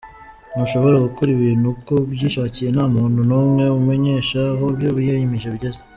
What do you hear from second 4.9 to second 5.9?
wiyemeje bigeze.